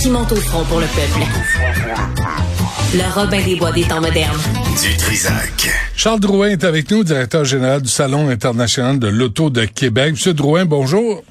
[0.00, 1.20] qui monte au front pour le peuple.
[2.94, 4.38] Le Robin des Bois des temps modernes.
[4.82, 5.68] Du Trisac.
[5.94, 10.12] Charles Drouin est avec nous, directeur général du Salon international de l'auto de Québec.
[10.12, 11.22] Monsieur Drouin, bonjour.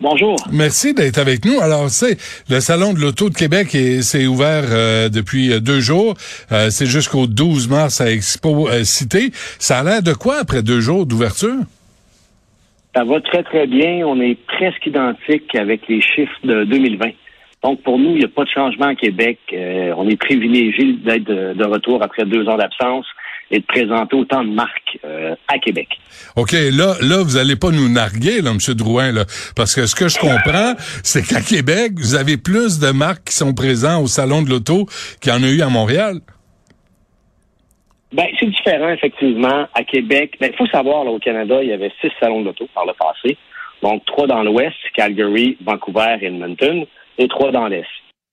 [0.00, 0.36] Bonjour.
[0.52, 1.60] Merci d'être avec nous.
[1.60, 2.18] Alors, c'est
[2.50, 3.68] le Salon de l'Auto de Québec
[4.02, 6.14] c'est ouvert euh, depuis deux jours.
[6.50, 9.30] Euh, c'est jusqu'au 12 mars à Expo euh, Cité.
[9.58, 11.60] Ça a l'air de quoi après deux jours d'ouverture?
[12.94, 14.06] Ça va très, très bien.
[14.06, 17.12] On est presque identique avec les chiffres de 2020.
[17.62, 19.38] Donc, pour nous, il n'y a pas de changement à Québec.
[19.52, 23.06] Euh, on est privilégié d'être de, retour après deux ans d'absence
[23.52, 25.88] et de présenter autant de marques euh, à Québec.
[26.36, 28.74] OK, là, là, vous allez pas nous narguer, là, M.
[28.74, 29.24] Drouin, là,
[29.54, 30.74] parce que ce que je comprends,
[31.04, 34.86] c'est qu'à Québec, vous avez plus de marques qui sont présentes au Salon de l'Auto
[35.20, 36.16] qu'il y en a eu à Montréal.
[38.12, 39.66] Ben, c'est différent, effectivement.
[39.74, 42.46] À Québec, ben, il faut savoir, là, au Canada, il y avait six salons de
[42.46, 43.38] l'auto par le passé.
[43.82, 46.86] Donc, trois dans l'Ouest, Calgary, Vancouver et Edmonton
[47.18, 47.86] et trois dans l'Est.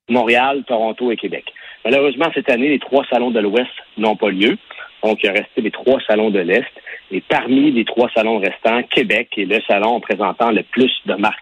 [0.09, 1.45] Montréal, Toronto et Québec.
[1.85, 4.57] Malheureusement, cette année, les trois salons de l'Ouest n'ont pas lieu.
[5.03, 6.65] Donc, il a resté les trois salons de l'Est.
[7.11, 11.39] Et parmi les trois salons restants, Québec est le salon présentant le plus de marques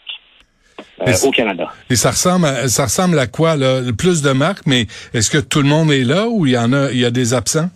[1.01, 1.69] euh, au Canada.
[1.89, 3.81] Et ça ressemble à, ça ressemble à quoi, là?
[3.81, 4.81] Le plus de marques, mais
[5.13, 7.11] est-ce que tout le monde est là ou il y en a, il y a
[7.11, 7.69] des absents?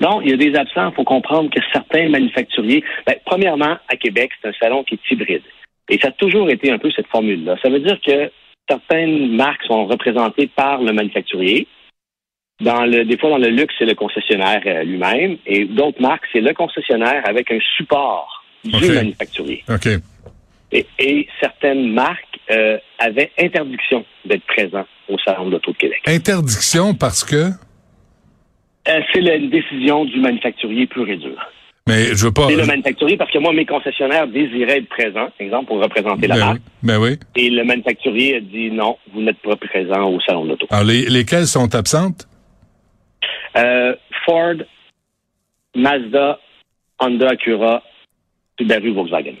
[0.00, 0.90] Non, il y a des absents.
[0.90, 5.10] Il faut comprendre que certains manufacturiers, ben, premièrement, à Québec, c'est un salon qui est
[5.10, 5.42] hybride.
[5.88, 7.56] Et ça a toujours été un peu cette formule-là.
[7.62, 8.30] Ça veut dire que
[8.72, 11.66] certaines marques sont représentées par le manufacturier.
[12.60, 15.36] Dans le, des fois, dans le luxe, c'est le concessionnaire euh, lui-même.
[15.46, 19.64] Et d'autres marques, c'est le concessionnaire avec un support du manufacturier.
[19.68, 19.88] OK.
[20.72, 26.02] Et, certaines marques euh, avaient interdiction d'être présents au Salon de l'Auto de Québec.
[26.06, 27.50] Interdiction parce que?
[28.88, 31.38] Euh, c'est la décision du manufacturier pur et dur.
[31.88, 32.48] Mais je veux pas.
[32.48, 36.28] C'est le manufacturier parce que moi, mes concessionnaires désiraient être présents, par exemple, pour représenter
[36.28, 36.60] la ben marque.
[36.82, 37.18] Ben oui.
[37.34, 40.66] Et le manufacturier a dit non, vous n'êtes pas présent au salon de l'auto.
[40.70, 42.28] Alors, les, lesquelles sont absentes?
[43.56, 43.94] Euh,
[44.24, 44.54] Ford,
[45.74, 46.38] Mazda,
[47.00, 47.82] Honda Acura,
[48.58, 49.34] Subaru, Volkswagen.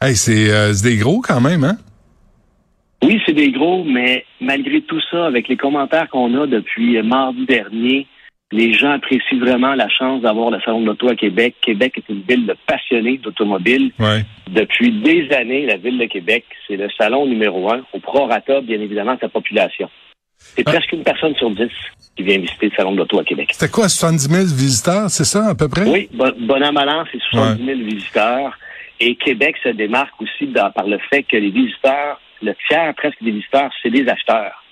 [0.00, 1.76] Hey, euh, c'est des gros quand même, hein?
[3.02, 7.44] Oui, c'est des gros, mais malgré tout ça, avec les commentaires qu'on a depuis mardi
[7.46, 8.06] dernier,
[8.52, 11.56] les gens apprécient vraiment la chance d'avoir le salon de l'auto à Québec.
[11.60, 13.92] Québec est une ville de passionnés d'automobile.
[14.50, 18.80] Depuis des années, la ville de Québec, c'est le salon numéro un, au prorata, bien
[18.80, 19.88] évidemment, de sa population.
[20.36, 20.72] C'est ah.
[20.72, 21.70] presque une personne sur dix
[22.16, 23.50] qui vient visiter le salon de l'auto à Québec.
[23.52, 25.88] C'était quoi, 70 000 visiteurs, c'est ça, à peu près?
[25.88, 28.56] Oui, bon, bon an, c'est 70 000 visiteurs.
[29.00, 33.32] Et Québec se démarque aussi par le fait que les visiteurs, le tiers presque des
[33.32, 34.63] visiteurs, c'est des acheteurs.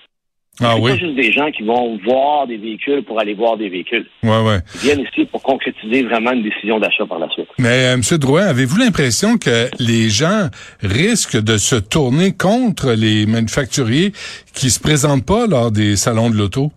[0.61, 3.69] Ah, c'est pas juste des gens qui vont voir des véhicules pour aller voir des
[3.69, 4.05] véhicules.
[4.21, 4.59] Ouais, ouais.
[4.75, 7.47] Ils viennent ici pour concrétiser vraiment une décision d'achat par la suite.
[7.57, 8.01] Mais euh, M.
[8.19, 10.49] Drouin, avez-vous l'impression que les gens
[10.83, 14.11] risquent de se tourner contre les manufacturiers
[14.53, 16.71] qui se présentent pas lors des salons de l'auto?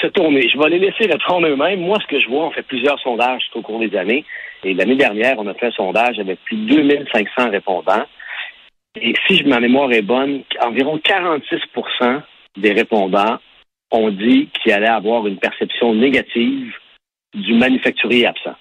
[0.00, 0.48] Se tourner.
[0.48, 1.80] Je vais les laisser répondre eux-mêmes.
[1.80, 4.24] Moi, ce que je vois, on fait plusieurs sondages au cours des années.
[4.62, 8.04] Et l'année dernière, on a fait un sondage avec plus de 2500 répondants.
[8.96, 12.22] Et si ma mémoire est bonne, environ 46%
[12.56, 13.38] des répondants
[13.92, 16.72] ont dit qu'il allait avoir une perception négative
[17.34, 18.54] du manufacturier absent.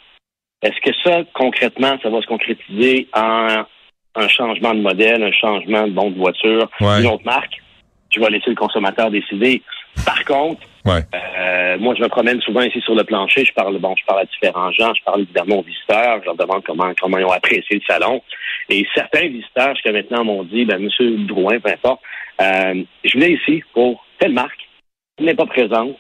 [0.61, 3.63] Est-ce que ça, concrètement, ça va se concrétiser en
[4.15, 7.61] un changement de modèle, un changement de bon de voiture, une autre marque?
[8.11, 9.61] Je vais laisser le consommateur décider.
[10.05, 13.45] Par contre, euh, moi, je me promène souvent ici sur le plancher.
[13.45, 14.93] Je parle, bon, je parle à différents gens.
[14.93, 16.19] Je parle évidemment aux visiteurs.
[16.21, 18.21] Je leur demande comment, comment ils ont apprécié le salon.
[18.69, 22.01] Et certains visiteurs jusqu'à maintenant m'ont dit, ben, Monsieur Drouin, peu importe,
[22.41, 24.59] euh, je venais ici pour telle marque,
[25.17, 25.97] qui n'est pas présente.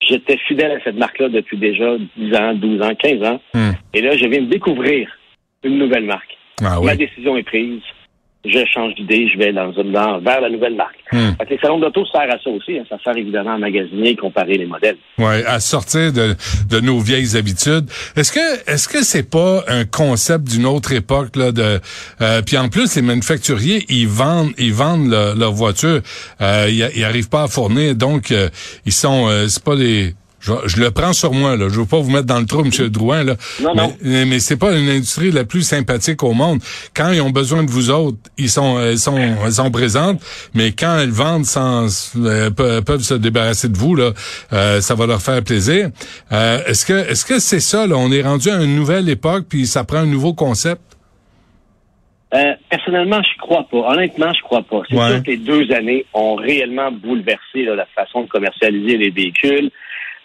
[0.00, 3.40] J'étais fidèle à cette marque-là depuis déjà 10 ans, 12 ans, 15 ans.
[3.54, 3.72] Hmm.
[3.94, 5.10] Et là, je viens de découvrir
[5.64, 6.36] une nouvelle marque.
[6.62, 7.80] Ah Ma décision est prise.
[8.44, 10.96] Je change d'idée, je vais dans, dans, vers la nouvelle marque.
[11.12, 11.32] Hmm.
[11.38, 12.78] Fait que les salons d'auto servent à ça aussi.
[12.78, 12.84] hein.
[12.88, 14.96] Ça sert évidemment à magasiner, comparer les modèles.
[15.18, 16.34] Ouais, à sortir de,
[16.70, 17.90] de nos vieilles habitudes.
[18.16, 21.80] Est-ce que est-ce que c'est pas un concept d'une autre époque là de
[22.20, 26.00] euh, puis en plus les manufacturiers ils vendent ils vendent leur, leur voiture
[26.40, 28.48] euh, ils, ils arrivent pas à fournir donc euh,
[28.86, 31.86] ils sont euh, c'est pas des je, je le prends sur moi là, je veux
[31.86, 33.34] pas vous mettre dans le trou monsieur Drouin là.
[33.60, 33.96] Non, mais non.
[34.02, 36.60] mais, mais c'est pas une industrie la plus sympathique au monde.
[36.94, 40.20] Quand ils ont besoin de vous autres, ils sont ils sont ils sont présentes,
[40.54, 44.12] mais quand elles vendent sans euh, pe- peuvent se débarrasser de vous là,
[44.52, 45.90] euh, ça va leur faire plaisir.
[46.32, 49.46] Euh, est-ce que est-ce que c'est ça là, on est rendu à une nouvelle époque
[49.48, 50.82] puis ça prend un nouveau concept?
[52.34, 53.78] Euh, personnellement, je crois pas.
[53.90, 54.82] Honnêtement, je crois pas.
[54.90, 55.08] C'est Ouais.
[55.08, 59.70] sûr que les deux années ont réellement bouleversé là, la façon de commercialiser les véhicules.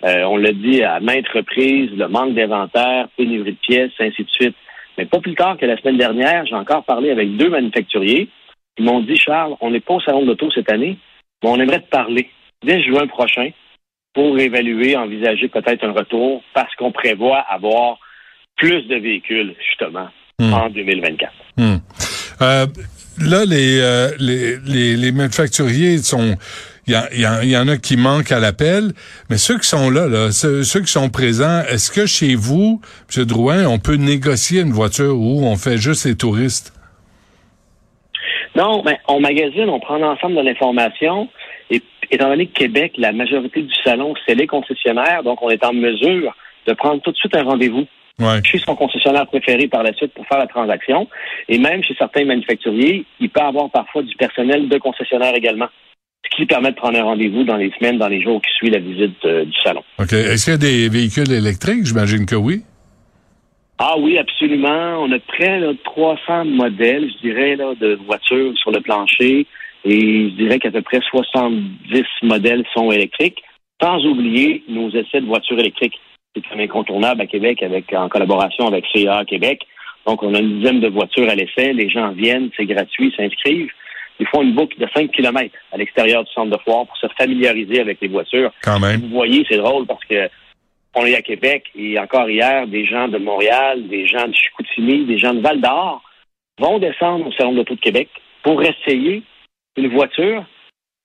[0.04, 4.30] Euh, on l'a dit à maintes reprises, le manque d'inventaire, pénurie de pièces, ainsi de
[4.30, 4.56] suite.
[4.98, 8.30] Mais pas plus tard que la semaine dernière, j'ai encore parlé avec deux manufacturiers.
[8.78, 10.98] Ils m'ont dit, Charles, on n'est pas au salon de l'auto cette année,
[11.42, 12.30] mais on aimerait te parler
[12.64, 13.50] dès juin prochain
[14.14, 17.98] pour évaluer, envisager peut-être un retour parce qu'on prévoit avoir
[18.58, 20.10] plus de véhicules, justement,
[20.40, 20.54] Hmm.
[20.54, 21.32] en 2024.
[21.58, 21.76] Hmm.
[22.42, 22.66] Euh,
[23.20, 26.36] là, les, euh, les, les, les manufacturiers sont.
[26.86, 28.92] Il y, en a qui manquent à l'appel,
[29.30, 32.82] mais ceux qui sont là, là ceux, ceux qui sont présents, est-ce que chez vous,
[33.16, 33.24] M.
[33.24, 36.74] Drouin, on peut négocier une voiture ou on fait juste les touristes?
[38.56, 41.30] Non, mais on magasine, on prend l'ensemble de l'information.
[41.70, 41.82] Et
[42.12, 45.74] étant donné que Québec, la majorité du salon, c'est les concessionnaires, donc on est en
[45.74, 46.36] mesure
[46.68, 47.86] de prendre tout de suite un rendez-vous
[48.20, 48.42] Ouais.
[48.44, 51.08] chez son concessionnaire préféré par la suite pour faire la transaction.
[51.50, 55.68] Et même chez certains manufacturiers, il peut avoir parfois du personnel de concessionnaire également,
[56.34, 58.74] ce qui permet de prendre un rendez-vous dans les semaines, dans les jours qui suivent
[58.74, 59.84] la visite euh, du salon.
[60.00, 60.14] OK.
[60.14, 61.86] Est-ce qu'il y a des véhicules électriques?
[61.86, 62.62] J'imagine que oui.
[63.78, 65.02] Ah oui, absolument.
[65.02, 69.46] On a près de 300 modèles, je dirais, là, de voitures sur le plancher.
[69.86, 73.44] Et je dirais qu'à peu près 70 modèles sont électriques.
[73.82, 76.00] Sans oublier nos essais de voitures électriques.
[76.36, 79.62] C'est un incontournable à Québec avec, en collaboration avec CA Québec.
[80.06, 81.74] Donc, on a une dizaine de voitures à l'essai.
[81.74, 83.70] Les gens viennent, c'est gratuit, s'inscrivent.
[84.20, 87.08] Ils font une boucle de 5 km à l'extérieur du centre de foire pour se
[87.18, 88.52] familiariser avec les voitures.
[88.62, 89.02] Quand même.
[89.02, 90.30] Vous voyez, c'est drôle parce que
[90.96, 95.06] on est à Québec et encore hier, des gens de Montréal, des gens de Chicoutimi,
[95.06, 96.02] des gens de Val d'Or
[96.60, 98.10] vont descendre au Salon de l'Auto de Québec
[98.44, 99.24] pour essayer
[99.76, 100.46] une voiture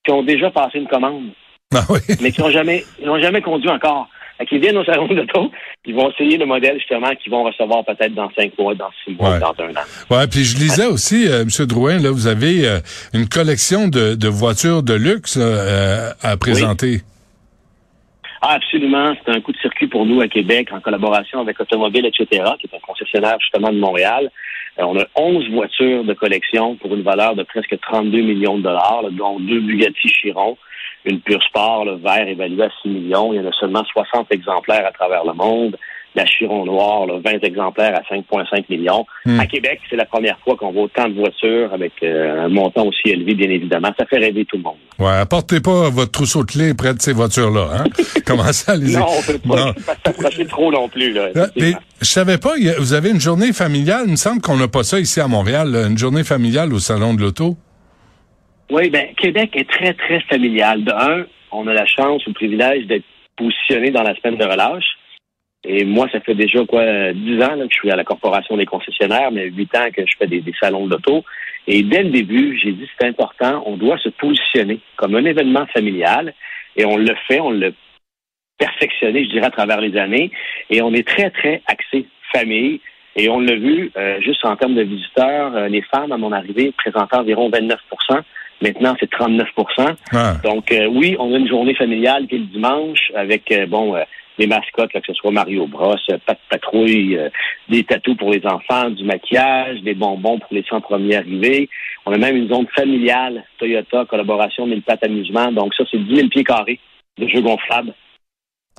[0.04, 1.30] qui ont déjà passé une commande,
[1.74, 2.00] Ah oui.
[2.20, 4.08] mais qui n'ont jamais, ils jamais conduit encore.
[4.46, 5.50] Qu'ils viennent au Salon de l'Auto,
[5.84, 9.12] ils vont essayer le modèle justement qu'ils vont recevoir peut-être dans cinq mois, dans six
[9.14, 9.40] mois, Ouais.
[9.40, 9.84] dans un an.
[10.10, 11.66] Ouais, puis je lisais aussi, euh, M.
[11.66, 12.78] Drouin, là, vous avez euh,
[13.14, 17.00] une collection de, de voitures de luxe euh, à présenter.
[18.40, 19.14] Ah, absolument.
[19.24, 22.26] C'est un coup de circuit pour nous à Québec en collaboration avec Automobile, etc.,
[22.60, 24.30] qui est un concessionnaire justement de Montréal.
[24.78, 28.62] Euh, on a 11 voitures de collection pour une valeur de presque 32 millions de
[28.62, 30.56] dollars, là, dont deux Bugatti Chiron,
[31.04, 33.32] une Pure Sport, le vert évalué à 6 millions.
[33.32, 35.76] Il y en a seulement 60 exemplaires à travers le monde.
[36.14, 39.04] La Chiron noire, là, 20 exemplaires à 5,5 millions.
[39.26, 39.38] Hmm.
[39.38, 42.86] À Québec, c'est la première fois qu'on voit autant de voitures avec euh, un montant
[42.86, 43.92] aussi élevé, bien évidemment.
[43.96, 44.78] Ça fait rêver tout le monde.
[44.98, 47.84] Ouais, apportez pas votre trousseau de clés près de ces voitures-là, hein?
[48.26, 48.96] Commencez à les...
[48.96, 49.74] Non, on peut pas
[50.04, 51.12] s'approcher trop non plus.
[51.12, 54.04] Là, Ah, Mais je savais pas, vous avez une journée familiale.
[54.06, 56.78] Il me semble qu'on n'a pas ça ici à Montréal, là, une journée familiale au
[56.78, 57.56] Salon de l'Auto.
[58.70, 60.84] Oui, ben Québec est très, très familial.
[60.84, 63.04] De un, on a la chance ou le privilège d'être
[63.36, 64.98] positionné dans la semaine de relâche.
[65.64, 68.56] Et moi, ça fait déjà quoi, dix ans là, que je suis à la Corporation
[68.56, 71.24] des concessionnaires, mais huit ans que je fais des, salons d'auto.
[71.66, 75.66] Et dès le début, j'ai dit c'est important, on doit se positionner comme un événement
[75.66, 76.34] familial.
[76.76, 77.70] Et on le fait, on l'a
[78.58, 80.30] perfectionné, je dirais, à travers les années.
[80.70, 82.80] Et on est très, très axé famille.
[83.16, 86.30] Et on l'a vu, euh, juste en termes de visiteurs, euh, les femmes, à mon
[86.30, 87.80] arrivée, présentaient environ 29
[88.60, 89.48] Maintenant, c'est 39
[90.12, 93.66] Ah, Donc, euh, oui, on a une journée familiale qui est le dimanche avec, euh,
[93.66, 94.02] bon, euh,
[94.38, 97.28] les mascottes, là, que ce soit Mario Bros, euh, Pat Patrouille, euh,
[97.68, 101.68] des tatous pour les enfants, du maquillage, des bonbons pour les 100 premiers arrivés.
[102.06, 105.52] On a même une zone familiale, Toyota, collaboration, mille pattes amusement.
[105.52, 106.80] Donc, ça, c'est 10 000 pieds carrés
[107.18, 107.92] de jeux gonflables.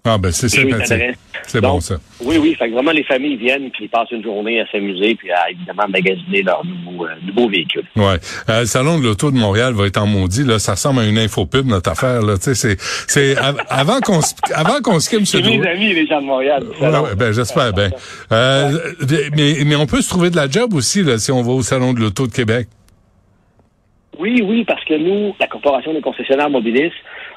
[0.05, 1.17] Ah ben c'est sympathique.
[1.47, 1.95] C'est bon, ça.
[2.21, 2.55] Oui, oui.
[2.57, 5.49] Fait que vraiment, les familles viennent puis ils passent une journée à s'amuser puis à,
[5.51, 7.85] évidemment, magasiner leurs nouveaux, euh, nouveaux véhicules.
[7.95, 8.17] Ouais.
[8.49, 11.05] Euh, le salon de l'auto de Montréal va être en maudit là, ça ressemble à
[11.05, 12.77] une infopub notre affaire là, tu sais c'est
[13.07, 15.23] c'est av- avant qu'on se- avant qu'on C'est M.
[15.59, 16.63] mes amis, les gens de Montréal.
[16.81, 17.89] Ouais, ben j'espère bien.
[18.31, 18.77] Euh,
[19.35, 21.61] mais mais on peut se trouver de la job aussi là si on va au
[21.61, 22.67] salon de l'auto de Québec.
[24.19, 26.91] Oui, oui, parce que nous, la Corporation des concessionnaires Mobilis,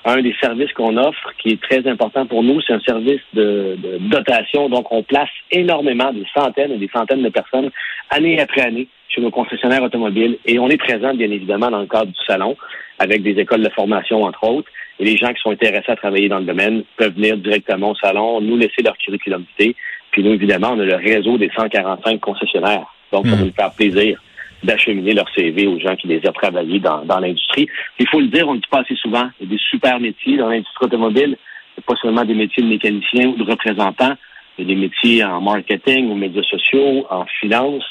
[0.05, 3.79] un des services qu'on offre qui est très important pour nous, c'est un service de,
[3.81, 4.69] de dotation.
[4.69, 7.71] Donc, on place énormément, des centaines et des centaines de personnes,
[8.11, 11.87] année après année, chez nos concessionnaires automobiles et on est présent, bien évidemment, dans le
[11.87, 12.57] cadre du salon
[12.99, 14.69] avec des écoles de formation, entre autres.
[14.99, 17.97] Et les gens qui sont intéressés à travailler dans le domaine peuvent venir directement au
[17.97, 19.77] salon, nous laisser leur curriculum vitae.
[20.11, 22.87] Puis nous, évidemment, on a le réseau des 145 concessionnaires.
[23.13, 24.21] Donc, ça va nous faire plaisir
[24.63, 27.69] d'acheminer leur CV aux gens qui désirent travailler dans, dans l'industrie.
[27.99, 30.01] Il faut le dire, on ne dit pas assez souvent, il y a des super
[30.01, 31.37] métiers dans l'industrie automobile.
[31.75, 34.15] C'est pas seulement des métiers de mécanicien ou de représentant,
[34.59, 37.85] il y a des métiers en marketing, aux médias sociaux, en finance.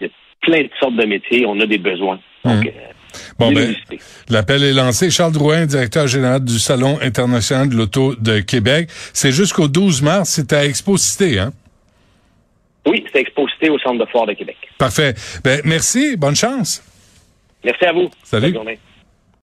[0.00, 1.44] Il y a plein de sortes de métiers.
[1.46, 2.18] On a des besoins.
[2.44, 2.70] Donc, euh,
[3.38, 3.74] Bon, ben,
[4.28, 5.10] l'appel est lancé.
[5.10, 8.88] Charles Drouin, directeur général du Salon international de l'auto de Québec.
[9.12, 10.30] C'est jusqu'au 12 mars.
[10.30, 11.52] C'est à Expo Cité, hein?
[12.86, 14.56] Oui, c'est Expo Cité au Centre de foire de Québec.
[14.78, 15.14] Parfait.
[15.44, 16.16] Ben, merci.
[16.16, 16.82] Bonne chance.
[17.64, 18.10] Merci à vous.
[18.24, 18.46] Salut.
[18.46, 18.78] Bonne journée.